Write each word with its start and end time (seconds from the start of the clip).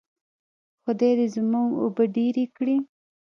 خدای 0.83 1.11
دې 1.19 1.27
زموږ 1.35 1.69
اوبه 1.81 2.03
ډیرې 2.15 2.45
کړي. 2.55 2.77